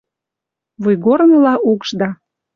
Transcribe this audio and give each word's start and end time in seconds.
Вуйгорныла 0.83 1.53
укшда 1.71 2.09